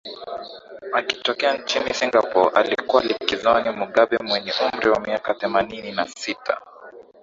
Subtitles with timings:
[0.93, 6.61] akitokea nchini singapore alipokuwa likizoni mugabe mwenye umri wa miaka themanini na sita